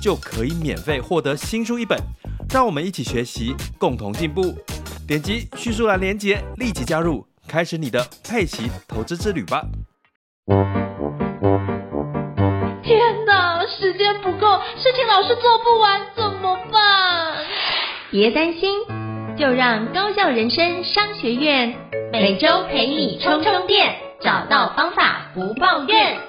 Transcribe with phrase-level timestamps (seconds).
[0.00, 1.98] 就可以免费获得新书一本。
[2.50, 4.54] 让我们一起学习，共同进步。
[5.06, 9.62] 点击叙述栏连接，立即加入，开始你的佩奇投资之旅吧！
[12.82, 17.44] 天哪，时间不够，事情老是做不完，怎么办？
[18.10, 18.70] 别担心，
[19.36, 21.74] 就让高校人生商学院
[22.12, 26.27] 每周陪你充充电，找到方法不抱怨。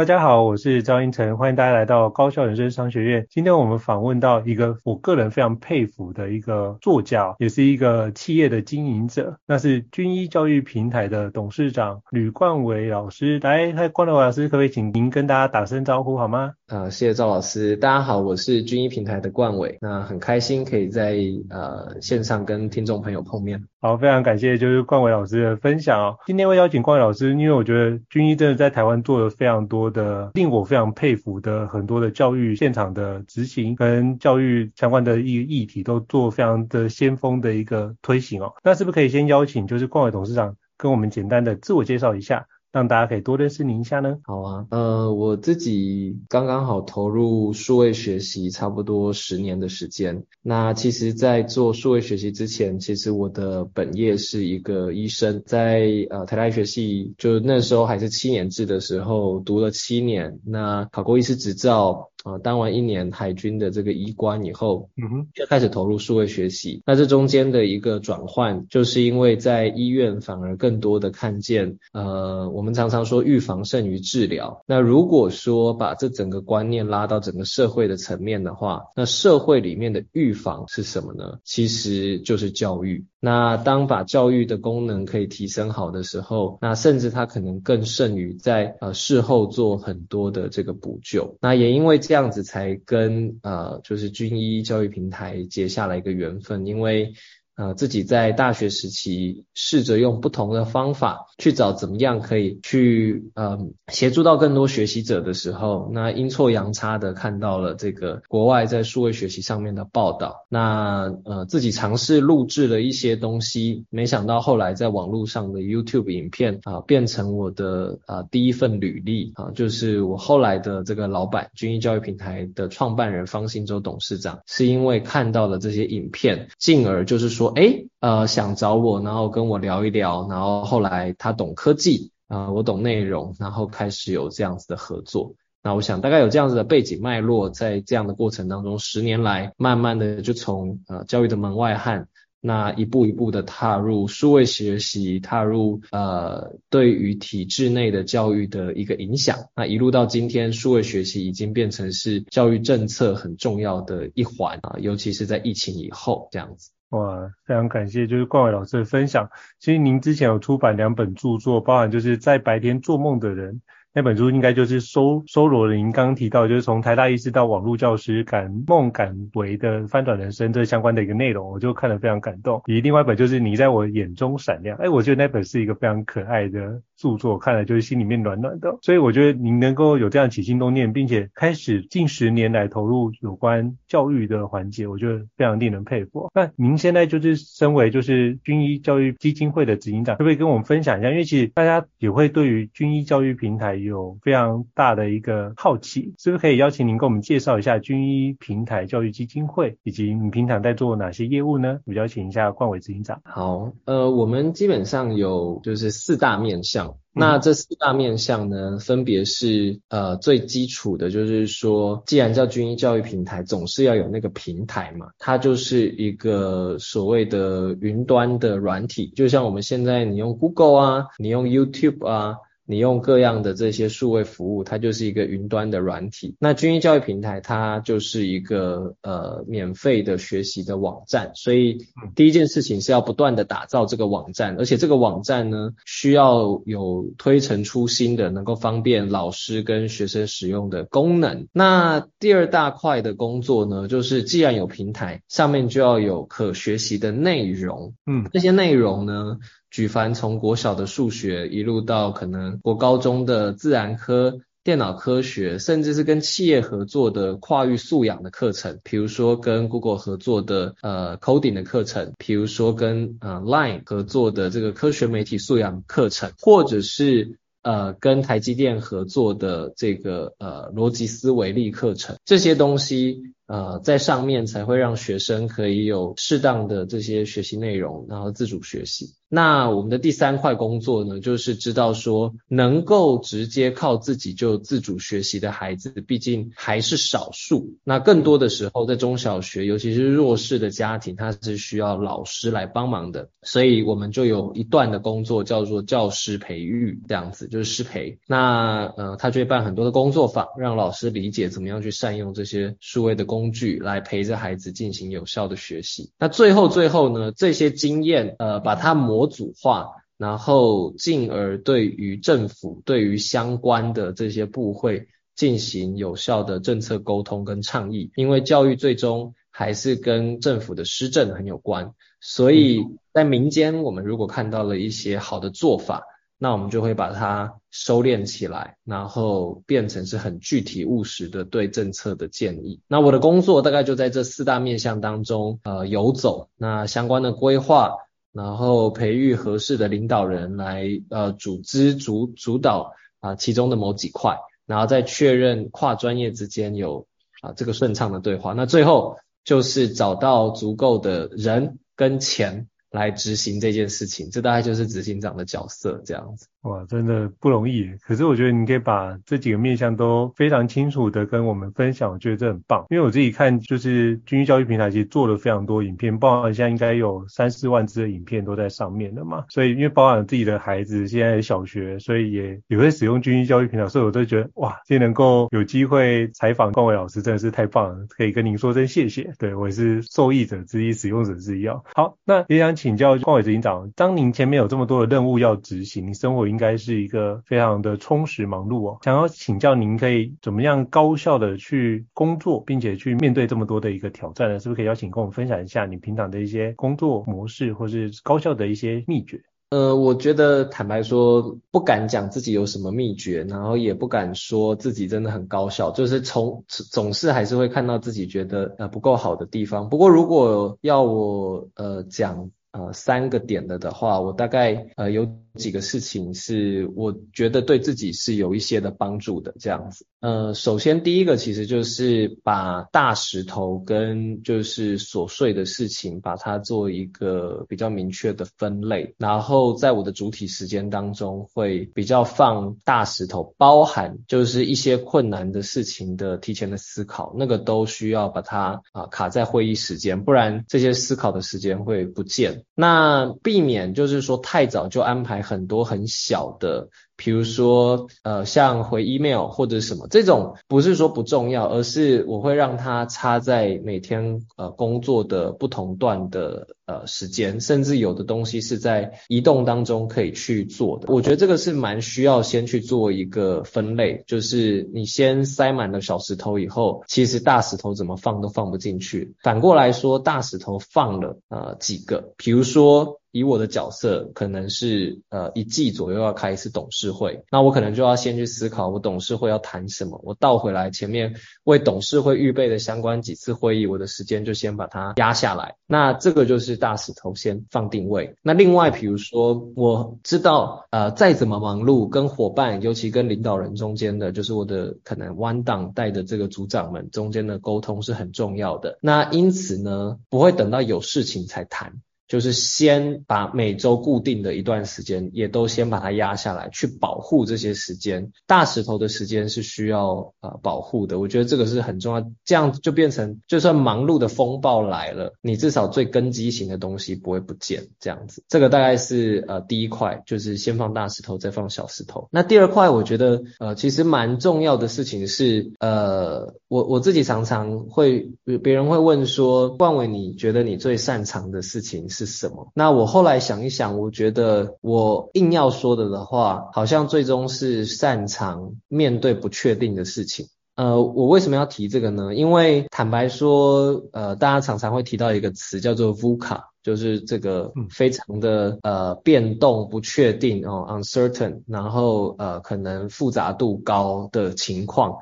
[0.00, 3.26] 大家好，我是赵英成，欢迎大家来到高效人生商学院。
[3.28, 13.38] 今天我们访问到一个我个人非常佩服的一个作家，也是一个企业的经营者，那是军医教育平台的董事长吕冠伟老师。
[13.40, 16.52] 来，嗨，冠伟老师，可不可以请您跟大家打声招呼好吗？
[16.68, 17.76] 呃，谢谢赵老师。
[17.76, 19.76] 大家好，我是军医平台的冠伟。
[19.82, 21.18] 那很开心可以在
[21.50, 23.62] 呃线上跟听众朋友碰面。
[23.82, 26.18] 好，非常感谢就是冠伟老师的分享哦。
[26.26, 38.52] 今天会邀请冠伟老师，因为我觉得军医真的在台湾做了非常多的令我非常佩服的很多的教育现场的执行跟教育相关的议议题都做非常的先锋的一个推行哦。
[38.62, 42.44] 那是不是可以先邀请就是冠伟董事长跟我们简单的自我介绍一下？
[42.72, 44.18] 让大家可以多认识您一下呢？
[44.22, 50.24] 好啊，呃，我自己刚刚好投入数位学习差不多十年的时间。
[50.42, 62.10] 那其实，在做数位学习之前，其实我的本业是一个医生，在呃台大医学系，就那时候还是七年制的时候，读了七年，那考过医师执照。
[62.24, 66.82] 啊，当完一年海军的这个医官以后，嗯哼，就开始投入数位学习。
[66.84, 74.62] 那这中间的一个转换，就是因为在医院反而更多的看见，呃，我们常常说预防胜于治疗。
[74.66, 81.38] 那如果说把这整个观念拉到整个社会的层面的话，那社会里面的预防是什么呢？
[81.44, 83.04] 其实就是教育。
[83.22, 91.36] 那当把教育的功能可以提升好的时候，那甚至它可能更胜于在呃事后做很多的这个补救。
[91.40, 97.12] 那也因为这样子才跟呃就是军医教育平台结下了一个缘分，因为。
[97.60, 127.49] 呃，自己在大学时期试着用不同的方法去找怎么样可以去呃协助到更多学习者的时候，那阴错阳差的看到了这个国外在数位学习上面的报道，那呃自己尝试录制了一些东西，没想到后来在网络上的 YouTube 影片啊变成我的啊第一份履历啊，就是我后来的这个老板均一教育平台的创办人方兴洲董事长，是因为看到了这些影片，进而就是说。
[127.54, 135.34] 哎，呃，想找我，然后跟我聊一聊，然后后来他懂科技，啊、我懂内容，然后开始有这样子的合作。
[135.62, 142.08] 那我想大概有这样子的背景脉络，在这样的过程当中，十年来，慢慢的就从呃教育的门外汉，
[142.40, 156.70] 那一步一步的踏入数位学习，踏入呃对于体制内的教育的一个影响，那一路到今天，数位学习已经变成是教育政策很重要的一环啊，尤其是在疫情以后这样子。
[156.90, 159.30] 哇，非常感谢，就是冠伟老师的分享。
[159.58, 163.60] 其实您之前有出版两本著作，包含就是在白天做梦的人。
[163.92, 172.62] 那本书应该就是收收罗了您刚刚提到，就是从台大医师到网络教师，敢梦敢为的翻转人生这相关的一个内容，我就看得非常感动。
[172.66, 178.78] 以及另外一本就是你在我眼中闪亮，哎，我觉得那本是一个非常可爱的著作，看来就是心里面暖暖的。
[178.82, 186.30] 所以我觉得您能够有这样起心动念，并且开始近十年来投入有关教育的环节，我觉得非常令人佩服。
[186.34, 191.10] 那您现在就是身为就是军医教育基金会的执行长，可不可以跟我们分享一下？
[191.10, 193.70] 因为其实大家也会对于军医教育平台。
[193.80, 201.78] 有非常大的一个好奇，是不是可以邀请您跟我们介绍一下军医平台教育基金会，以及你平常在做哪些业务呢？
[201.86, 203.20] 我邀请一下冠伟执行长。
[203.24, 222.36] 好，呃，我们基本上有就是四大面向那这四大面向呢，分别是呃最基础的，就是说，既然叫军医教育平台，总是要有那个平台嘛，它就是一个所谓的云端的软体，就像我们现在你用 Google 啊，你用 YouTube 啊。
[222.70, 226.36] 你用各样的这些数位服务，它就是一个云端的软体。
[226.38, 231.32] 那军医教育平台，它就是一个呃免费的学习的网站。
[231.34, 231.78] 所以
[232.14, 241.48] 第一件事情是要不断的打造这个网站，而且这个网站呢，需要有推陈出新的，能够方便老师跟学生使用的功能。
[241.52, 247.94] 那第二大块的工作呢，就是既然有平台，上面就要有可学习的内容。
[248.06, 249.38] 嗯，这些内容呢，
[249.70, 273.22] 举凡从国小的数学一路到可能国高中的自然科、电脑科学，甚至是跟企业合作的跨域素养的课程，比如说跟 Google 合作的呃 coding 的课程，比如说跟呃 Line 合作的这个科学媒体素养课程，或者是呃跟台积电合作的这个呃逻辑思维力课程，这些东西。
[273.50, 279.12] 呃，在上面才会让学生可以有适当的这些学习内容，然后自主学习。
[279.28, 287.76] 那我们的第三块工作呢，就是知道说，能够直接靠自己就自主学习的孩子，毕竟还是少数。
[287.82, 293.30] 那更多的时候，在中小学，尤其是弱势的家庭，他是需要老师来帮忙的。
[293.42, 298.18] 所以我们就有一段的工作叫做教师培育，这样子就是师培。
[298.28, 303.39] 那呃，他就会办很多的工作坊，让老师理解怎么样去善用这些数位的工。
[303.40, 306.12] 工具来陪着孩子进行有效的学习。
[306.18, 318.10] 那最后最后呢，这些经验呃，把它模组化，然后进而对于政府、对于相关的这些部会进行有效的政策沟通跟倡议。
[318.14, 322.84] 因为教育最终还是跟政府的施政很有关，所以
[323.14, 326.04] 在民间，我们如果看到了一些好的做法。
[326.42, 332.80] 那我们就会把它收敛起来，然后变成是很具体务实的对政策的建议。
[332.88, 336.48] 那我的工作大概就在这四大面向当中，呃，游走。
[336.56, 337.94] 那相关的规划，
[338.32, 347.06] 然后培育合适的领导人来，呃，组织主主导啊，其中的某几块，然后再确认跨专业之间有
[347.42, 348.54] 啊这个顺畅的对话。
[348.54, 352.66] 那最后就是找到足够的人跟钱。
[352.90, 356.46] 来执行这件事情，这大概就是执行长的角色这样子。
[356.62, 357.88] 哇，真的不容易。
[358.02, 362.84] 可是我觉得你可以把这几个面向都非常清楚的跟我们分享，我觉得这很棒。
[362.90, 369.44] 因为我自己看，就是军医教育平台其实做了非常多影片，包含现在应该有三四万支的影片都在上面了嘛。
[369.48, 379.32] 所以因为包含自己的孩子现在小学，所以也也会使用军医教育平台，所以我都觉得哇，今天能够有机会采访冠纬老师真的是太棒了，可以跟您说声谢谢。
[379.38, 381.82] 对，我也是受益者之一，使用者之一哦。
[381.94, 388.98] 好，那也想请教冠伟执行长，当您前面有这么多的任务要执行，你生活应该是一个非常的充实忙碌哦。
[389.02, 394.58] 想要请教您，可以怎么样高效的去工作，并且去面对这么多的一个挑战呢？
[394.58, 399.42] 是不是可以邀请跟我们分享一下你平常的一些工作模式，或是高效的一些秘诀？
[399.68, 409.90] 呃，我觉得坦白说，不敢讲自己有什么秘诀，然后也不敢说自己真的很高效，就是从总是还是会看到自己觉得呃不够好的地方。
[409.90, 415.26] 不过如果要我呃讲呃三个点的的话，我大概呃有。
[415.56, 420.06] 几个事情是我觉得对自己是有一些的帮助的，这样子。
[420.20, 429.14] 呃，首先第一个其实就是把大石头跟就是琐碎的事情，把它做一个比较明确的分类。
[429.18, 442.64] 然后在我的主体时间当中，会比较放大石头，包含就是一些困难的事情的提前的思考，那个都需要把它啊卡在会议时间，不然这些思考的时间会不见。
[442.74, 445.40] 那避免就是说太早就安排。
[445.50, 446.88] 很多很小的。
[447.22, 461.12] 比如说，呃，像回 email 或者什么这种，不是说不重要，而是我会让它插在每天呃工作的不同段的呃时间，甚至有的东西是在移动当中可以去做的。
[461.12, 469.34] 我觉得这个是蛮需要先去做一个分类，就是你先塞满了小石头以后，其实大石头怎么放都放不进去。
[469.42, 485.76] 反过来说，大石头放了呃几个，比如说以我的角色，可能是呃一季左右要开一次董事会，那我可能就要先去思考，我董事会要谈什么，我倒回来前面为董事会预备的相关几次会议，我的时间就先把它压下来。
[485.86, 488.34] 那这个就是大石头先放定位。
[488.42, 498.98] 那另外，比如说我知道，呃，再怎么忙碌，跟伙伴，尤其跟领导人中间的，就是我的可能 one down 带的这个组长们中间的沟通是很重要的。
[499.00, 502.00] 那因此呢，不会等到有事情才谈。
[502.30, 508.30] 就是先把每周固定的一段时间，也都先把它压下来，去保护这些时间。
[508.46, 512.24] 大石头的时间是需要呃保护的，我觉得这个是很重要。
[512.44, 517.88] 这样就变成，就算忙碌的风暴来了，你至少最根基型的东西不会不见。
[517.98, 522.28] 这样子，这个大概是呃第一块，就是先放大石头，再放小石头。
[522.30, 528.30] 那第二块，我觉得呃其实蛮重要的事情是，呃我我自己常常会
[528.62, 532.19] 别人会问说，冠伟你觉得你最擅长的事情是？
[532.26, 532.70] 是什么？
[532.74, 540.46] 那我后来想一想，我觉得我硬要说的的话，好像最终是擅长面对不确定的事情。
[540.76, 542.34] 呃，我为什么要提这个呢？
[542.34, 555.18] 因为坦白说，呃，大家常常会提到一个词叫做 VUCA，就是这个非常的呃变动、不确定哦，uncertain，然后呃可能复杂度高的情况。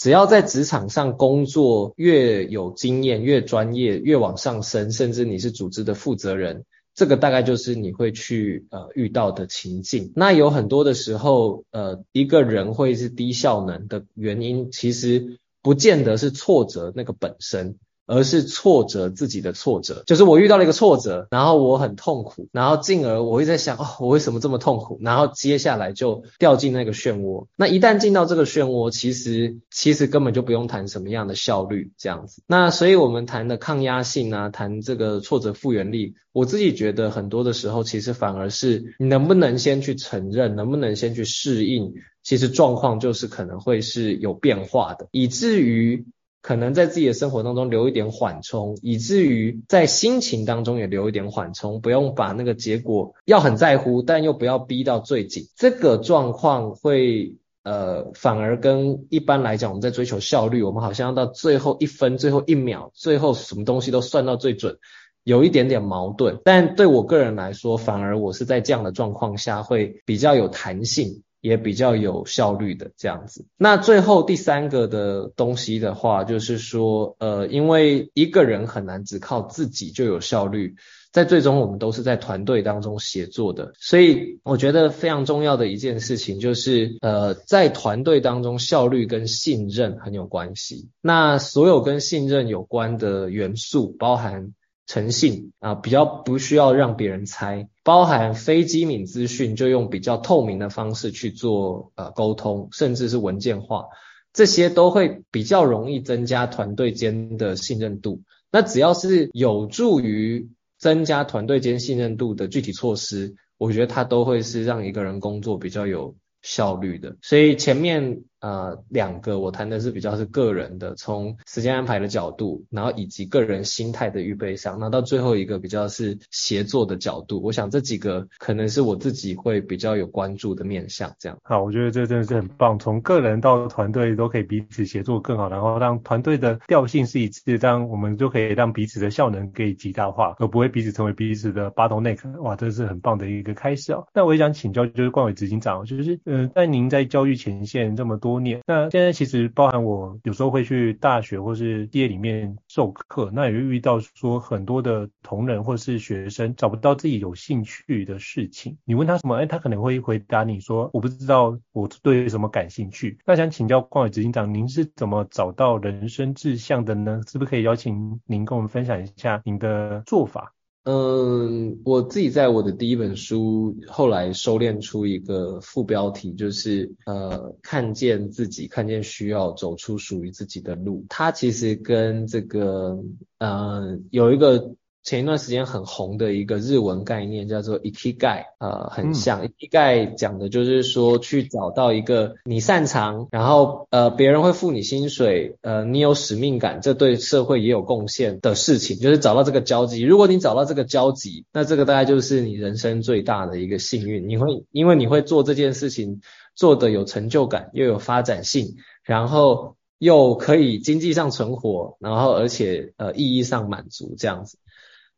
[0.00, 6.64] 只要在职场上工作越有经验、越专业、越往上升，甚至你是组织的负责人，
[6.94, 10.10] 这个大概就是你会去呃遇到的情境。
[10.16, 17.76] 那有很多的时候，呃，一个人会是低效能的原因，其实不见得是挫折那个本身。
[18.10, 24.98] 而是挫折自己的挫折，就是我遇到了一个挫折，然后我很痛苦，然后进而我会在想，哦，我为什么这么痛苦？
[25.00, 27.46] 然后接下来就掉进那个漩涡。
[27.54, 32.42] 那一旦进到这个漩涡，其实其实根本就不用谈什么样的效率这样子。
[32.48, 46.04] 那所以我们谈的抗压性啊，谈这个挫折复原力，我自己觉得很多的时候，其实反而是你能不能先去承认，能不能先去适应，其实状况就是可能会是有变化的，以至于。
[46.42, 55.44] 可能在自己的生活当中留一点缓冲，以至于在心情当中也留一点缓冲，不用把那个结果要很在乎，但又不要逼到最紧。
[55.56, 64.78] 这个状况会呃，反而跟一般来讲，我们在追求效率，我们好像要到最后一分、最后一秒、最后什么东西都算到最准，
[65.24, 66.40] 有一点点矛盾。
[66.42, 71.22] 但对我个人来说，反而我是在这样的状况下会比较有弹性。
[71.40, 73.46] 也比较有效率的这样子。
[73.56, 80.74] 那最后第三个的东西的话，就是说，呃，因为一个人很难只靠自己就有效率，
[81.12, 90.88] 在最终我们都是在团队当中协作的，所以我觉得非常重要的一件事情就是，呃，在团队当中效率跟信任很有关系。
[91.00, 94.52] 那所有跟信任有关的元素，包含。
[94.90, 103.86] 诚信啊，比较不需要让别人猜，包含非机敏资讯，就用比较透明的方式去做呃沟通，甚至是文件化，
[104.32, 108.22] 这些都会比较容易增加团队间的信任度。
[108.50, 117.16] 那只要是有助于增加团队间信任度的具体措施，我觉得它都会是让一个人工作比较有效率的。
[117.22, 118.24] 所以前面。
[118.40, 127.42] 呃，两个我谈的是比较是个人的，从时间安排的角度，然后以及个人心态的预备上，那到最后一个比较是协作的角度。
[127.42, 131.14] 我想这几个可能是我自己会比较有关注的面向。
[131.18, 142.40] 这样，好，我觉得这真的是很棒，从个人到团队都可以彼此协作更好，然后让团队的调性是一致，这样我们就可以让彼此的效能可以极大化，而不会彼此成为彼此的 bottleneck。
[142.40, 144.06] 哇，这是很棒的一个开始哦。
[144.14, 148.29] 那我也想请教，就是冠伟执行长，就是嗯、呃，在您在教育前线这么多。
[148.30, 158.78] 多年，那现在其实包含我有时候会去大学或是企业里面授课，那也会遇到说很多的同仁或是学生找不到自己有兴趣的事情。
[158.84, 163.18] 你问他什么，哎，他可能会回答你说我不知道我对什么感兴趣。
[163.26, 167.20] 那想请教冠伟执行长，您是怎么找到人生志向的呢？
[167.26, 170.54] 是不是可以邀请您跟我们分享一下您的做法？
[170.90, 181.06] 嗯，我自己在我的第一本书后来收敛出一个副标题，就是呃，看见自己，看见需要，走出属于自己的路。
[181.08, 182.98] 它其实跟这个
[183.38, 184.74] 呃有一个。
[185.02, 200.02] 前一段时间很红的一个日文概念叫做 Ikigai，呃，很像、嗯、Ikigai 讲的就是说去找到一个你擅长，然后呃别人会付你薪水，呃你有使命感，这对社会也有贡献的事情，就是找到这个交集。
[200.02, 204.28] 如果你找到这个交集，那这个大概就是你人生最大的一个幸运。
[204.28, 206.20] 你会因为你会做这件事情
[206.54, 214.58] 做的有成就感，又有发展性，然后又可以经济上存活，然后而且呃意义上满足这样子。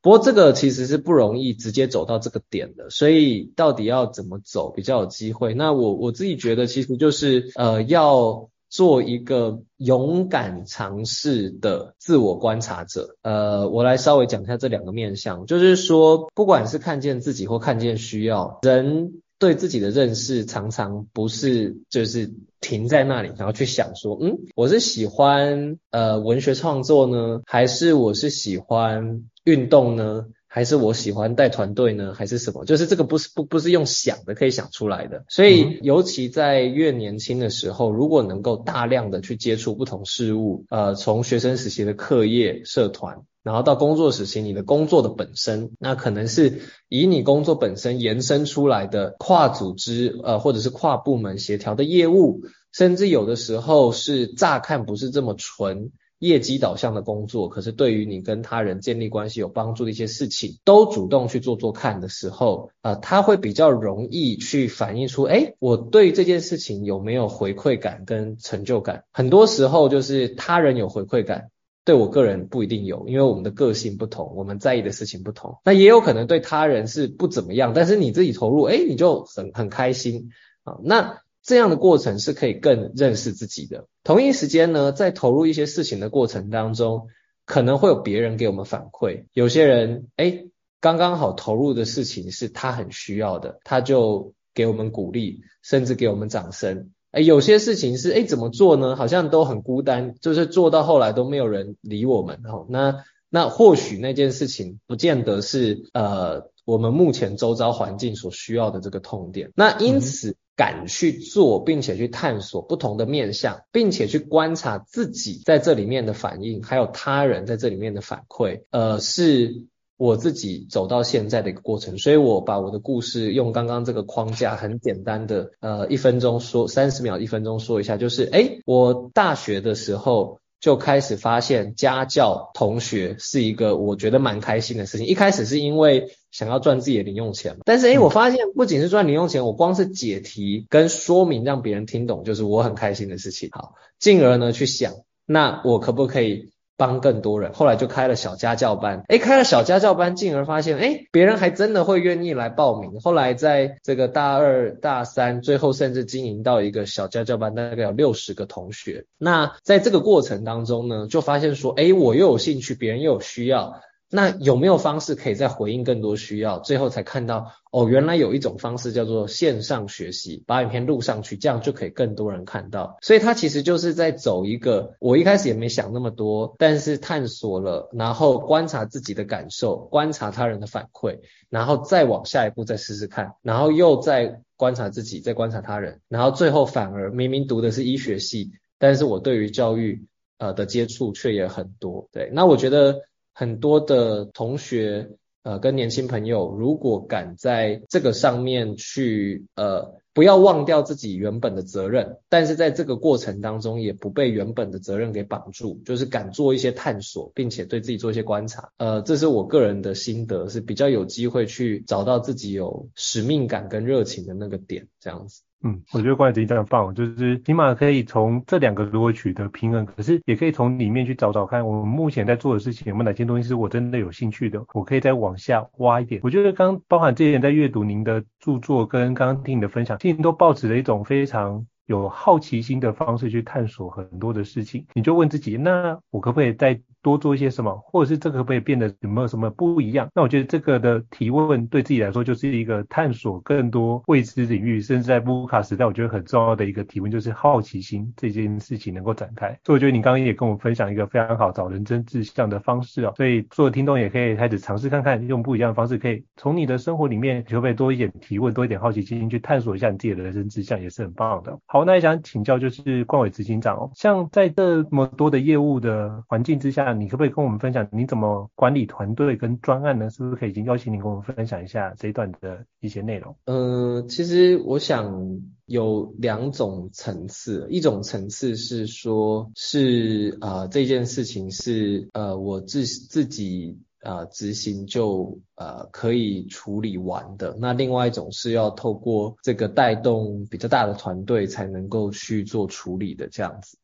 [0.02, 5.54] 不过这个其实是不容易直接走到这个点的，所以到底要怎么走比较有机会？
[5.54, 13.16] 那我我自己觉得其实就是呃要做一个勇敢尝试的自我观察者。
[13.22, 32.12] 呃，我来稍微讲一下这两个面向，就是说不管是看见自己或看见需要，人对自己的认识常常不是就是停在那里，然后去想说，嗯，我是喜欢呃文学创作呢，还是我是喜欢运动呢，还是我喜欢带团队呢？
[32.12, 32.66] 还是什么？
[32.66, 35.24] 就是这个不是不不是用想的可以想出来的。
[35.30, 52.42] 所以尤其在越年轻的时候，如果能够大量的去接触不同事物，呃，从学生时期的课业、社团，然后到工作时期你的工作的本身，那可能是以你工作本身延伸出来的跨组织，呃，或者是跨部门协调的业务，
[52.72, 55.92] 甚至有的时候是乍看不是这么纯。
[56.22, 69.02] 业绩导向的工作，可是对于你跟他人建立关系有帮助的一些事情，都主动去做做看的时候，呃，他会比较容易去反映出，诶，我对这件事情有没有回馈感跟成就感？
[69.12, 71.48] 很多时候就是他人有回馈感，
[71.84, 75.56] 对我个人不一定有，因为我们的个性不同，我们在意的事情不同。
[75.64, 80.30] 那也有可能对他人是不怎么样，但是你自己投入，诶，你就很很开心
[80.62, 80.76] 啊。
[80.84, 83.86] 那这样的过程是可以更认识自己的。
[84.04, 87.08] 同一时间呢，在投入一些事情的过程当中，
[87.44, 89.24] 可能会有别人给我们反馈。
[89.32, 96.90] 有些人，诶，刚刚好投入的事情是他很需要的，他就给我们鼓励，甚至给我们掌声。
[97.10, 98.96] 诶，有些事情是，诶，怎么做呢？
[98.96, 102.40] 好像都很孤单，就是做到后来都没有人理我们。
[102.44, 109.50] 哦，那那或许那件事情不见得是呃我们目前周遭环境所需要的这个痛点。
[109.54, 110.30] 那因此。
[110.30, 119.64] 嗯敢去做，并且去探索不同的面向，并且去观察自己在这里面的反应，还有他人在这里面的反馈，呃，是
[119.96, 121.96] 我自己走到现在的一个过程。
[121.96, 130.38] 所以我把我的故事用刚刚这个框架，很简单的，呃，一分钟说，三十秒，一分钟说一下，就是，诶，我大学的时候。
[130.60, 135.08] 就开始发现家教同学是一个我觉得蛮开心的事情。
[135.08, 143.50] 一开始是因为想要赚自己的零用钱，但是诶，我发现不仅是赚零用钱，我光是解题跟说明让别人听懂，就是我很开心的事情。
[143.52, 146.50] 好，进而呢去想，那我可不可以？
[146.74, 152.98] 帮更多人，后来就开了小家教班，诶，开了小家教班，进而发现，诶，别人还真的会愿意来报名。
[153.00, 159.04] 后来在这个大二、大三，最后甚至经营到一个小家教班，大概有六十个同学。
[159.16, 163.80] 那在这个过程当中呢，就发现说，诶，我又有兴趣，别人又有需要。
[164.14, 166.58] 那有没有方式可以再回应更多需要？
[166.58, 172.98] 最后才看到，哦，原来有一种方式叫做线上学习，把影片录上去，这样就可以更多人看到。
[173.00, 190.04] 所以它其实就是在走一个，我一开始也没想那么多，但是探索了，然后观察自己的感受，观察他人的反馈，然后再往下一步再试试看，然后又再观察自己，再观察他人，然后最后反而明明读的是医学系，但是我对于教育
[190.36, 192.10] 呃的接触却也很多。
[192.12, 193.00] 对，那我觉得。
[193.32, 195.10] 很多的同学，
[195.42, 215.42] 呃，跟年轻朋友，如果敢在这个上面去，呃，不要忘掉自己原本的责任，但是在这个过程当中，也不被原本的责任给绑住，就是敢做一些探索，并且对自己做一些观察，呃，这是我个人的心得，是比较有机会去找到自己有使命感跟热情的那个点，这样子。
[215.64, 226.20] 嗯，我觉得关于这一段棒，就是起码可以从这两个如何取得平衡，可是也可以从里面去找找看，我们目前在做的事情有没有哪些东西是我真的有兴趣的，我可以再往下挖一点。
[226.24, 234.86] 我觉得刚包含这一点在阅读您的著作跟刚刚听你的分享，其实都抱持了一种非常有好奇心的方式去探索很多的事情。
[234.94, 240.08] 你就问自己，那我可不可以再多做一些什么，或者是这个可不可以变得有没有什么不一样？
[240.14, 249.48] 那我觉得这个的提问对自己来说就是一个探索更多未知领域，甚至在布卡时代，我觉得很重要的一个提问就是好奇心这件事情能够展开。
[249.64, 261.58] 所以我觉得你刚刚也跟我分享一个非常好找人生志向的方式哦，所以所有听众也可以开始尝试看看，用不一样的方式，可以从你的生活里面可不可以多一点提问，多一点好奇心去探索一下你自己的人生志向，也是很棒的。
[261.66, 270.10] 好，那也想请教就是冠伟执行长哦，像在这么多的业务的环境之下，你可不可以跟我们分享你怎么管理团队跟专案呢？
[270.10, 273.36] 是不是可以邀请你跟我们分享一下这一段的一些内容？
[273.46, 293.78] 呃，其实我想有两种层次，一种层次是说，是啊、呃、这件事情是呃我自自己啊、执行就呃可以处理完的，那另外一种是要透过这个带动比较大的团队才能够去做处理的这样子。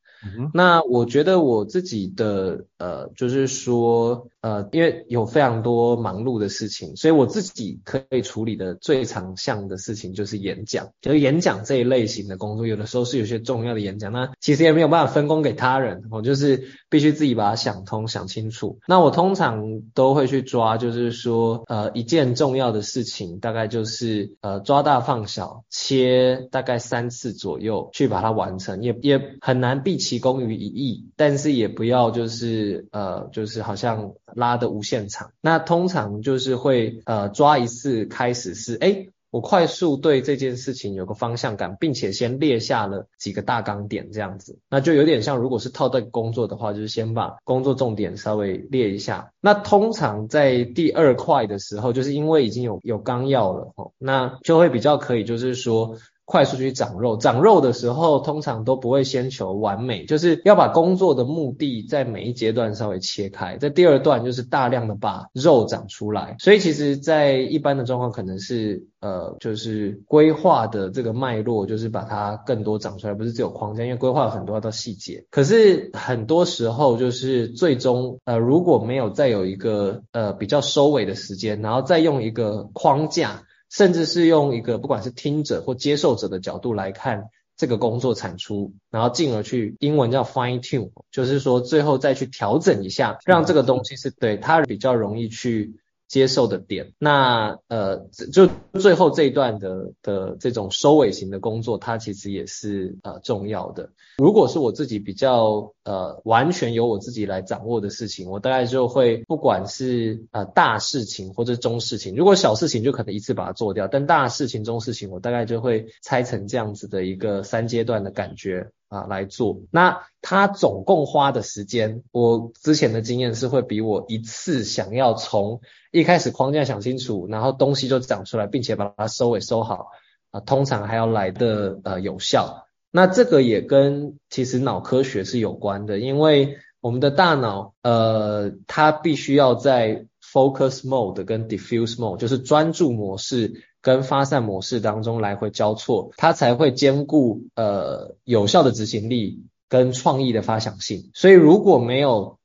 [0.52, 10.88] 那我觉得我自己的呃，就是说呃，因为有非常多忙碌的事情，所以我自己可以处理的最常项的事情就是演讲。
[11.00, 18.78] 就演讲这一类型的工作，有的时候是有些重要的演讲，那其实也没有办法分工给他人，我就是必须自己把它想通、想清楚。
[18.86, 35.32] 那我通常都会去抓，就是说呃，一件重要的事情，大概就是呃，抓大放小，切大概三次左右去把它完成，也也很难毕其功于一役，但是也不要就是呃就是好像拉的无限长。
[35.40, 49.30] 那通常就是会呃抓一次开始是诶我快速对这件事情有个方向感，并且先列下了几个大纲点，这样子，那就有点像，如果是套在工作的话，就是先把工作重点稍微列一下。
[49.42, 55.98] 那通常在第二块的时候，就是因为已经有有纲要了，吼，那就会比较可以，就是说。
[56.28, 66.36] 快速去长肉，长肉的时候通常都不会先求完美，就是要把工作的目的在每一阶段稍微切开，在第二段就是大量的把肉长出来。
[66.38, 75.24] 所以其实，在一般的状况可能是呃，就是规划的这个脉络，就是把它更多长出来，不是只有框架，因为规划有很多的细节。
[75.30, 83.44] 可是很多时候就是最终呃，如果没有再有一个呃比较收尾的时间，然后再用一个框架。
[83.70, 87.24] 甚至是用一个不管是听者或接受者的角度来看
[87.56, 95.74] 这个工作产出，然后进而去英文叫 fine tune，就是说最后再去调整一下，让这个东西是对他比较容易去
[96.08, 98.48] 接受的点，那呃，就
[98.80, 103.90] 最后这一段的的这种收尾型的工作，它其实也是呃重要的。
[104.16, 118.70] 如果是我自己比较呃完全由我自己来掌握的事情，我大概就会不管是呃大事情或者中事情，如果小事情就可能一次把它做掉，但大事情、中事情，我大概就会拆成这样子的一个三阶段的感觉。
[118.88, 119.60] 啊，来做。
[119.70, 125.60] 那他总共花的时间，我之前的经验是会比我一次想要从
[125.92, 129.88] 一开始框架想清楚，然后东西就长出来，并且把它收尾收好
[130.30, 132.66] 啊，通常还要来的呃有效。
[132.90, 143.62] 那这个也跟其实脑科学是有关的，因为我们的大脑呃，它必须要在 focus mode 跟 diffuse mode，就是专注模式。
[143.80, 151.10] 跟发散模式当中来回交错，它才会兼顾呃有效的执行力跟创意的发想性。
[151.14, 152.38] 所以如果没有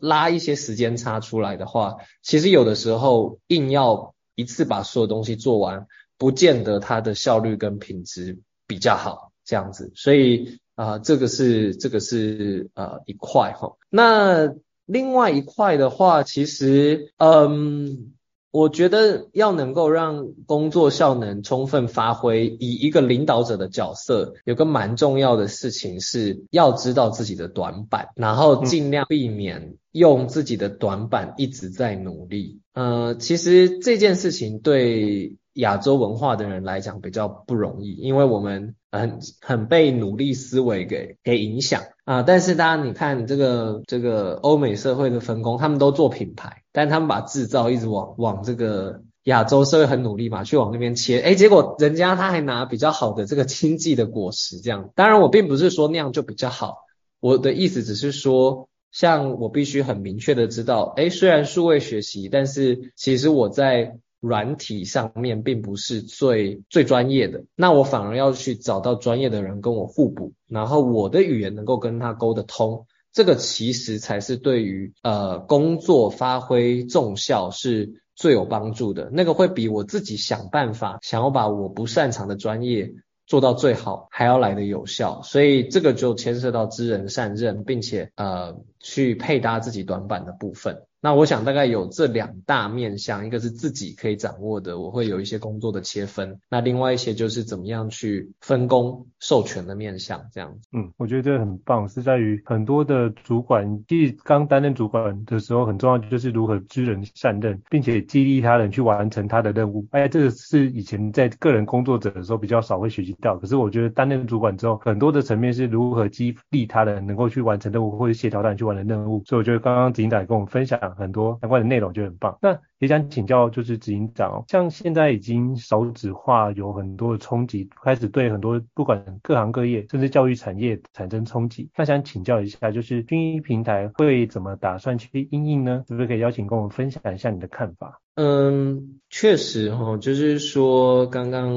[0.00, 9.92] 拉一些时间差出来的话，其实有的时候硬要一次把所有东西做完，不见得它的效率跟品质比较好这样子。
[9.94, 13.76] 所以啊、呃，这个是这个是呃一块哈。
[13.90, 14.54] 那
[14.86, 18.14] 另外一块的话，其实嗯。
[18.58, 32.58] 我觉得要能够让工作效能充分发挥，以一个领导者的角色，有个蛮重要的事情是要知道自己的短板，然后尽量避免用自己的短板一直在努力。
[32.74, 42.22] 呃，其实这件事情对亚洲文化的人来讲比较不容易，因为我们很很被努力思维给给影响啊。
[42.22, 46.62] 但是大家你看这个这个欧美社会的分工，他们都做品牌。
[46.72, 54.90] 但他们把制造一直往往这个亚洲社会很努力嘛，去往那边切，诶，结果人家他还拿比较好的这个经济的果实，这样。
[54.94, 56.84] 当然，我并不是说那样就比较好，
[57.18, 72.86] 我的意思只是说，像我必须很明确的知道，诶，虽然数位学习，但是其实我在软体上面并不是最最专业的，那我反而要去找到专业的人跟我互补，然后我的语言能够跟他沟得通。
[73.12, 82.92] 这个其实才是对于呃工作发挥重效是最有帮助的，那个会比我自己想办法想要把我不擅长的专业
[83.26, 90.82] 做到最好还要来得有效，所以这个就牵涉到知人善任，并且呃去配搭自己短板的部分。
[91.00, 96.40] 那我想大概有这两大面向，一个是自己可以掌握的，我会有一些工作的切分。
[96.50, 100.68] 那另外一些就是怎么样去分工授权的面向，这样子。
[100.72, 109.86] 嗯，我觉得这个很棒，是在于很多的主管，其实刚担任主管的时候，很重要就是如何知人善任，并且激励他人去完成他的任务。
[109.92, 113.36] 哎，这个是以前在个人工作者的时候比较少会学习到。
[113.36, 119.22] 可是我觉得担任主管之后，很多的层面是如何激励他人能够去完成任务，或者协调他人去完成任务。
[119.24, 120.87] 所以我觉得刚刚警长也跟我们分享。
[120.96, 122.38] 很多相关的内容就很棒。
[122.40, 131.68] 那也想请教，就是执行长哦，像现在已经手指化有很多的冲击，开始对很多不管各行各业，甚至教育产业产生冲击。
[131.76, 135.84] 那想请教一下，就是军医平台会怎么打算去应应呢？
[135.88, 138.00] 是不是可以邀请跟我们分享一下你的看法？
[138.20, 141.54] 嗯，确实哈，就是说刚刚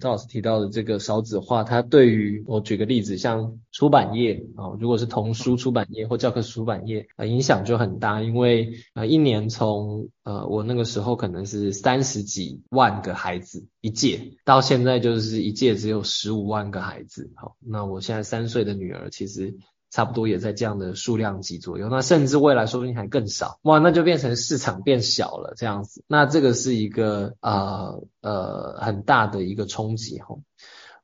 [0.00, 19.54] 赵老师提到的这个少子化，它对于我举个例子，像出版业啊，如果是童书出版业或教科书出版业，呃，影响就很大，因为呃一年从呃我那个时候可能是三十几万个孩子一届，到现在就是一届只有十五万个孩子，好，那我现在三岁的女儿其实。
[19.90, 30.36] 差不多也在这样的数量级左右，那甚至未来说不定还更少，哇，那就变成市场变小了这样子，那这个是一个呃呃很大的一个冲击哈。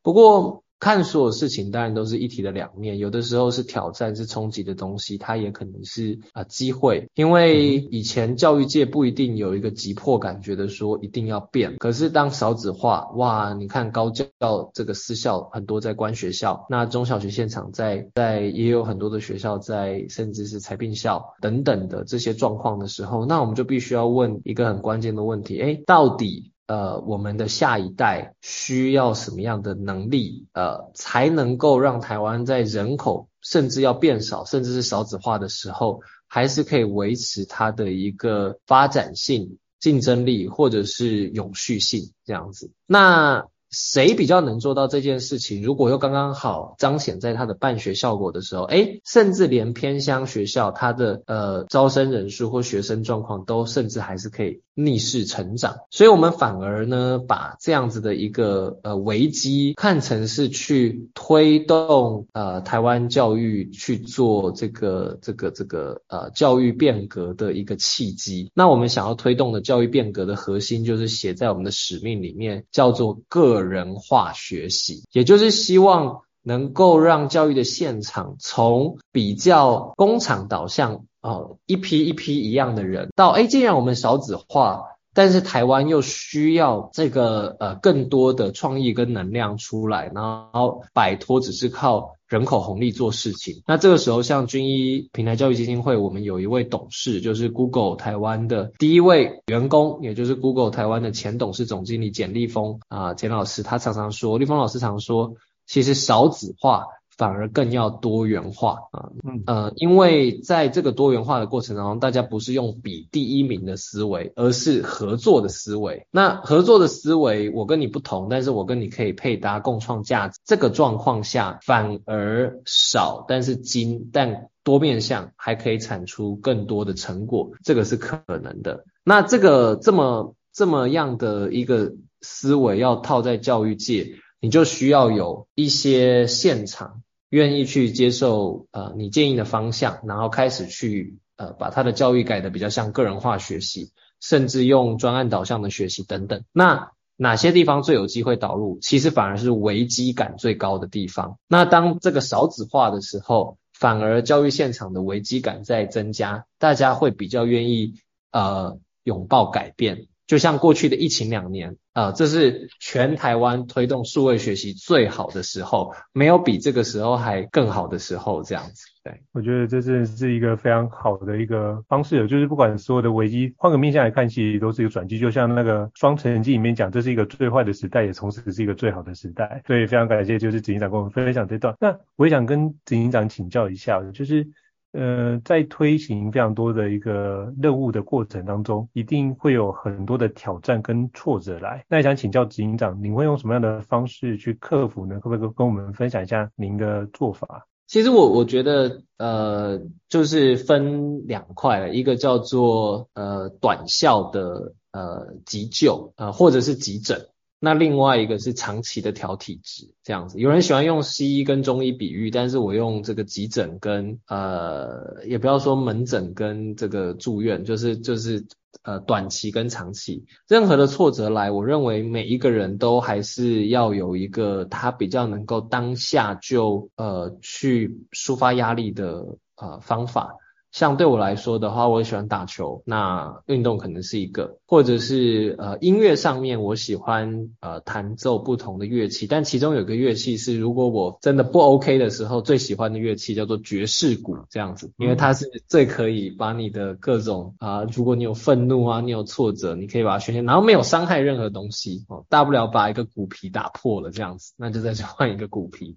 [0.03, 7.09] 不过看所有事情当然都是一体的两面，有的时候是挑战、是冲击的东西，它也可能是啊、呃、机会。
[7.15, 11.77] 因为以前教育界不一定有一个急迫感，觉得说一定要变。
[11.79, 14.27] 可是当少子化，哇，你看高教
[14.75, 26.53] 这个私校很多在关学校，那中小学现场在在也有很多的学校在，甚至是裁并校等等的这些状况的时候，那我们就必须要问一个很关键的问题：诶，到底？
[26.67, 42.71] 呃，我们的下一代需要什么样的能力，呃，才能够让台湾在人口甚至要变少，甚至是少子化的时候，还是可以维持它的一个发展性、竞争力，或者是永续性这样子？
[42.87, 43.47] 那。
[43.69, 45.61] 谁比较能做到这件事情？
[45.61, 55.79] 如果又刚刚好彰显在它的办学效果的时候，诶，甚至连偏乡学校它的呃招生人数或学生状况都甚至还是可以逆势成长。
[55.91, 68.53] 所以我们反而呢，把这样子的一个呃危机看成是去推动呃台湾教育去做这个这个这个呃教育变革的一个契机。
[68.55, 73.57] 那我们想要推动的教育变革的核心，就是写在我们的使命里面，叫做个。
[73.57, 92.17] 人化学习，也就是希望能够让教育的现场从比较工厂导向，哦，一批一批一样的人，到哎，既然我们少子化，但是台湾又需要这个呃更多的创意跟能量出来，然后摆脱只是靠。
[92.29, 105.35] 人口红利做事情，那这个时候像军医平台教育基金会，我们有一位董事，就是 Google 台湾的第一位员工，也就是 Google 台湾的前董事总经理简立峰啊，简老师，他常常说，立峰老师常说，
[105.69, 106.87] 其实少子化。
[107.17, 116.07] 反而更要多元化啊，嗯呃，因为在这个多元化的过程当中，大家不是用比第一名的思维，而是合作的思维。
[116.11, 120.39] 那合作的思维，我跟你不同，但是我跟你可以配搭，共创价值。
[120.45, 128.85] 这个状况下，反而少，但是精，但多面向，还可以产出更多的成果，这个是可能的。
[129.05, 137.01] 那这个这么这么样的一个思维，要套在教育界，你就需要有一些现场。
[137.37, 143.91] 愿意去接受呃你建议的方向，然后开始去呃把他的教育改得比较像个人化学习，
[144.23, 146.45] 甚至用专案导向的学习等等。
[146.51, 148.79] 那哪些地方最有机会导入？
[148.81, 151.39] 其实反而是危机感最高的地方。
[151.47, 157.97] 那当这个少子化的时候，反而教育现场的危机感在增加，大家会比较愿意
[158.33, 160.07] 呃拥抱改变。
[160.27, 168.87] 就像过去的疫情两年，啊、这是全台湾推动数位学习最好的时候，没有比这个时候还更好的时候，这样子。
[169.05, 175.17] 对，我觉得这真的是一个非常好的一个方式，就是不管所有的危机，换个面向来看，其实都是一个转机。
[175.17, 179.63] 就像那个《双城记》里面讲，这是一个最坏的时代，也同时是一个最好的时代。
[179.65, 181.77] 所以非常感谢，就是执行长跟我们分享这段。
[181.79, 184.49] 那我也想跟执行长请教一下，就是。
[184.97, 191.85] 呃，在推行非常多的一个任务的过程当中，一定会有很多的挑战跟挫折来。
[191.89, 195.21] 那想请教执行长，您会用什么样的方式去克服呢？
[195.21, 197.67] 可不可以跟我们分享一下您的做法？
[197.87, 207.29] 其实我我觉得，呃，就是分两块，一个叫做呃短效的呃急救，呃或者是急诊。
[207.59, 210.39] 那另外一个是长期的调体质，这样子。
[210.39, 218.45] 有人喜欢用西医跟中医比喻，但是我用这个急诊跟呃，也不要说门诊跟这个住院，就是就是
[218.83, 220.25] 呃短期跟长期。
[220.47, 229.25] 任何的挫折来，我认为每一个人都还是要有一个他比较能够当下就呃去抒发压力的
[229.57, 230.35] 呃方法。
[230.77, 255.97] 像对我来说的话，我喜欢打球，那运动可能是一个，或者是呃音乐上面，我喜欢呃弹奏不同的乐器，但其中有个乐器是如果我真的不 OK 的时候，最喜欢的乐器叫做爵士鼓，这样子，因为它是最可以把你的各种啊、如果你有愤怒啊，你有挫折，你可以把它宣泄，然后没有伤害任何东西哦，大不了把一个鼓皮打破了这样子，那就再去换一个鼓皮。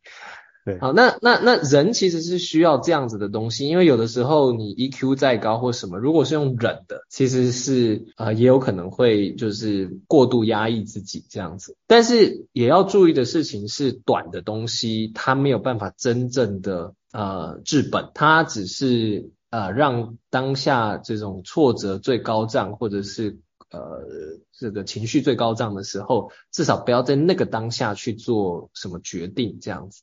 [0.80, 11.76] 好，那那那人其实是需要这样子的东西，因为有的时候你 EQ 再高或什么，如果是用忍的，其实是呃也有可能会就是过度压抑自己这样子。
[11.88, 23.38] 但是也要注意的事情是，短的东西它没有办法真正的呃治本，它只是呃让当下这种挫折最高涨，或者是
[23.72, 24.04] 呃
[24.52, 30.02] 这个情绪最高涨的时候，至少不要在那个当下去做什么决定这样子。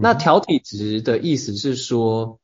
[0.00, 2.40] 那调体质的意思是说，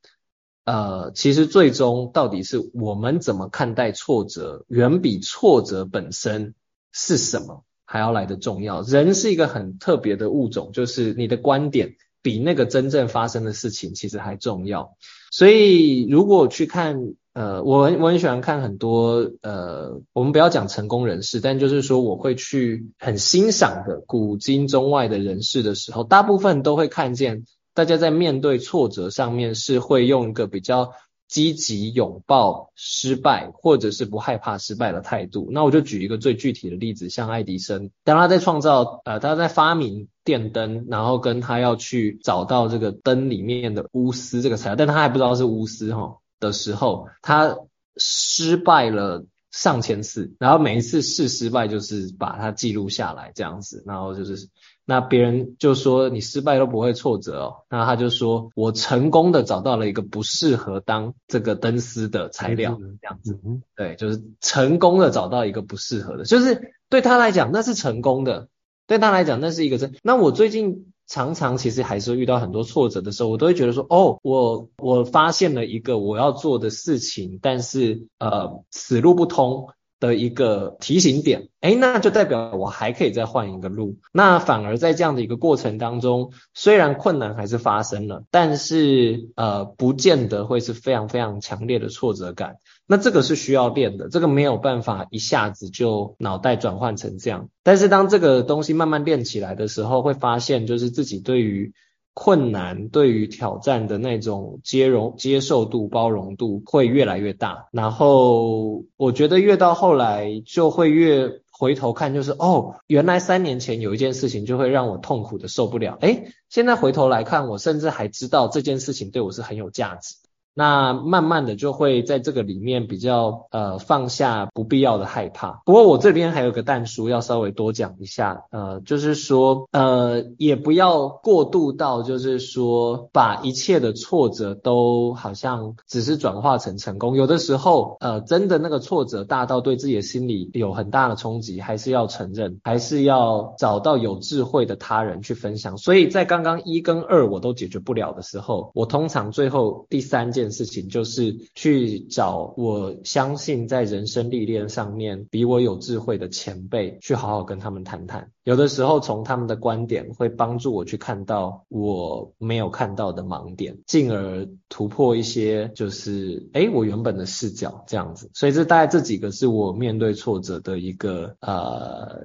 [0.65, 6.55] 呃，其实最终到底是我们怎么看待挫折，远比挫折本身
[6.93, 8.83] 是什么还要来的重要。
[8.83, 14.97] 人是一个很特别的物种，就是你的观点比那个真正发生的事情其实还重要。
[15.31, 27.45] 所以如果去看，呃，我很我很喜欢看很多呃，我们不要讲成功人士，但就是说我会去很欣赏的古今中外的人士的时候，大部分都会看见
[27.75, 30.93] 大家在面对挫折上面是会用一个比较。
[31.27, 35.49] 积极拥抱失败，或者是不害怕失败的态度。
[35.51, 47.57] 那我就举一个最具体的例子，像爱迪生，当他在创造呃，他在发明电灯，然后跟他要去找到这个灯里面的钨丝这个材料，但他还不知道是钨丝哈的时候，他
[47.97, 54.49] 失败了上千次，然后每一次试失败就是把它记录下来这样子，然后就是。
[54.87, 63.39] 那别人就说你失败都不会挫折哦，那他就说我成功的找到了一个不适合当这个灯丝的材料，这样子，
[63.77, 68.49] 对，就是成功的找到一个不适合的，就是对他来讲那是成功的，
[68.87, 69.95] 对他来讲那是一个真。
[70.03, 79.69] 那我最近常常其实还是遇到很多挫折的时候，我都会觉得说，哦，我我发现了一个我要做的事情，但是呃此路不通。
[80.05, 83.97] 的一个提醒点，诶，那就代表我还可以再换一个路。
[84.13, 92.57] 那反而在这样的一个过程当中，虽然困难还是发生了，但是呃，不见得会是非常非常强烈的挫折感。
[92.87, 97.49] 那这个是需要练的，这个没有办法一下子就脑袋转换成这样。
[97.63, 101.73] 但是当这个东西慢慢练起来的时候，会发现就是自己对于。
[102.15, 120.15] 困难对于挑战的那种接容、接受度、包容度会越来越大，然后我觉得越到后来就会越回头看，就是哦，原来三年前有一件事情就会让我痛苦的受不了，诶，现在回头来看，我甚至还知道这件事情对我是很有价值。
[120.55, 125.63] 那慢慢的就会在这个里面比较呃放下不必要的害怕。
[125.65, 137.17] 不过我这边还有个但书要稍微多讲一下，呃，就是说呃也不要过度到就是说把一切的挫折都好像只是转化成成功。
[137.17, 145.77] 有的时候呃真的那个挫折大到对自己的心理有很大的冲击，还是要承认，还是要找到有智慧的他人去分享。
[145.79, 150.44] 所以在刚刚一跟二我都解决不了的时候，我通常最后第三件。
[150.45, 158.31] 件事情就是去找我相信在人生历练上面比我有智慧的前辈，去好好跟他们谈谈。
[158.45, 168.31] 有的时候从他们的观点会帮助我去看到我没有看到的盲点，进而突破一些就是诶我原本的视角这样子。
[168.35, 172.23] 所以这大概这几个是我面对挫折的一个呃。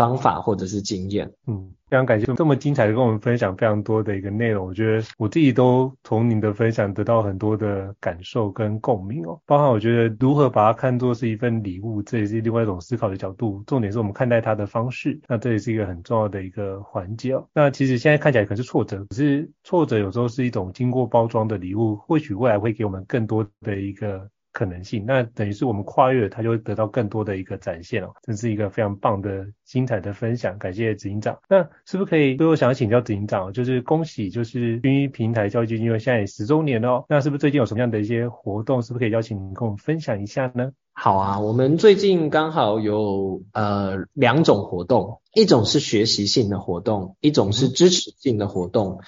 [0.00, 17.46] 方法或者是经验，嗯，非常感谢这么精彩的跟我们分享非常多的一个内容，我觉得我自己都从您的分享得到很多的感受跟共鸣哦，包含我觉得如何把它看作是一份礼物，这也是另外一种思考的角度，重点是我们看待它的方式，那这也是一个很重要的一个环节哦。
[17.52, 24.30] 那其实现在看起来可能是挫折，可是挫折有时候是一种经过包装的礼物，或许未来会给我们更多的一个。
[24.52, 31.38] 可能性，那等于是我们跨越，它就会得到更多的一个展现哦，这是一个非常棒的、精彩的分享，感谢执行长。
[31.48, 32.36] 那是不是可以？
[32.36, 37.04] 所以我想要请教执行长，就是恭喜，就是军医平台教育基金会现在也十周年哦。
[37.08, 38.82] 那是不是最近有什么样的一些活动？
[38.82, 40.72] 是不是可以邀请您跟我们分享一下呢？
[40.92, 49.00] 好啊，我们最近刚好有呃两种活动，一种是学习性的活动，一种是支持性的活动。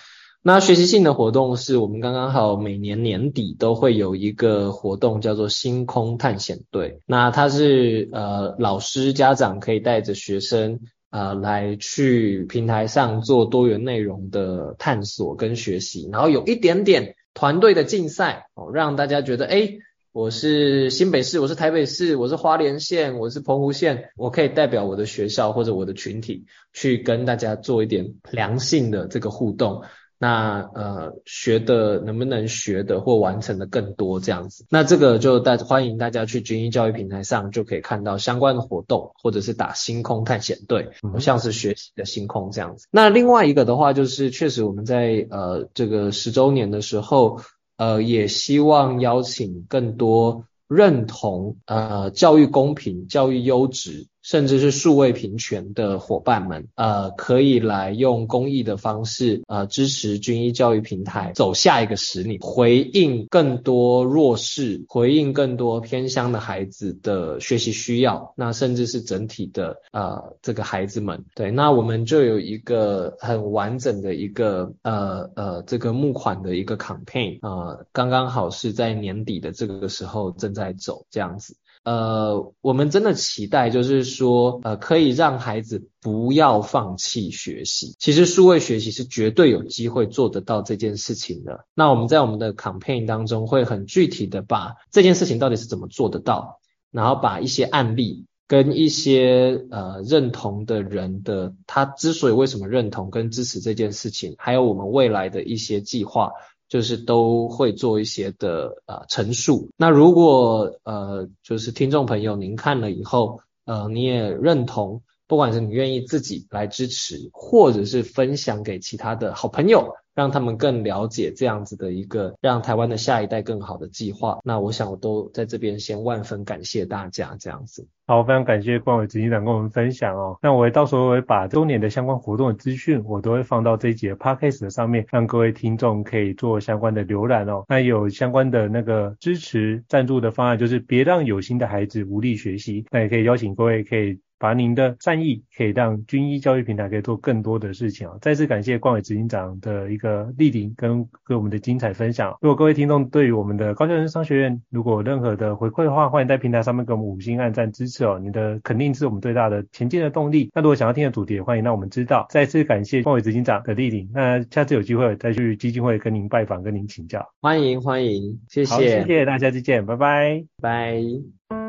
[0.45, 6.99] 那学习性的活动是我们刚刚好每年年底都会有一个活动，叫做星空探险队。
[7.07, 19.79] 那它是呃老师家长可以带着学生呃来去平台上做多元内容的探索跟学习，然后有一点点团队的竞赛哦，让大家觉得诶，
[20.11, 29.83] 我是新北市，我是台北市，我是花莲县，我是澎湖县，我可以代表我的学校或者我的群体去跟大家做一点良性的这个互动。
[30.23, 34.65] 那呃学的能不能学的或完成的更多这样子？
[34.71, 42.87] 那这个就大欢迎大家去军医教育平台上就可以看到相关的活动，或者是打星空探险队，像是学习的星空这样子。
[42.93, 47.41] 那另外一个的话就是，确实我们在呃这个十周年的时候，
[47.77, 54.07] 呃也希望邀请更多认同呃教育公平、教育优质。
[54.23, 81.57] 甚至是数位平权的伙伴们，呃，可以来用公益的方式，呃，支持军医教育平台走下一个十年，回应更多弱势，回应更多偏乡的孩子的学习需要，那甚至是整体的，呃，这个孩子们，对，那我们就有一个很完整的一个，呃呃，这个募款的一个 campaign，呃，刚刚好是在年底的这个时候正在走这样子。
[81.85, 87.95] 呃，我们真的期待就是说，呃，可以让孩子不要放弃学习。
[87.99, 91.67] 其实数位学习是绝对有机会做得到这件事情的。
[91.75, 96.61] 那我们在我们的 campaign 当中会很具体的把这件事情到底是怎么做得到，
[96.91, 98.27] 然后把一些案例。
[98.49, 106.33] 跟一些呃认同的人的，他之所以为什么认同跟支持这件事情，还有我们未来的一些计划，
[106.73, 109.69] 就是都会做一些的啊陈述。
[109.77, 119.93] 那如果呃就是听众朋友您看了以后，呃你也认同，不管是你愿意自己来支持，或者是分享给其他的好朋友。
[120.15, 124.39] 让他们更了解这样子的一个让台湾的下一代更好的计划。
[124.45, 127.87] 那我想我都在这边先万分感谢大家这样子。
[128.07, 130.37] 好，非常感谢冠伟执行长跟我们分享哦。
[130.43, 137.65] 那我也到时候会把周年的相关活动的资讯，我都会放到这一集的 Podcast 上面，让各位听众可以做相关的浏览哦。
[137.69, 142.85] 那有相关的那个支持赞助的方案，就是别让有心的孩子无力学习。
[142.91, 144.19] 那也可以邀请各位可以。
[144.43, 148.19] 把您的善意可以让军医教育平台可以做更多的事情啊！
[148.21, 152.37] 再次感谢冠伟执行长的一个莅临跟跟我们的精彩分享。
[152.41, 158.19] 如果各位听众对于我们的高校人生商学院如果有任何的回馈的话，欢迎在平台上面给我们五星按赞支持哦！
[158.21, 160.51] 你的肯定是我们最大的前进的动力。
[160.53, 162.27] 那如果想要听的主题，也欢迎让我们知道。
[162.29, 164.11] 再次感谢冠伟执行长的莅临。
[164.13, 167.25] 那下次有机会再去基金会跟您拜访，跟您请教。
[167.41, 168.75] 欢迎欢迎，谢谢。
[168.75, 171.62] 好，谢谢大家，再见，拜拜，拜。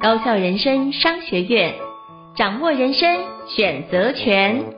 [0.00, 1.74] 高校人生商学院
[2.36, 4.76] 掌握人生选择权。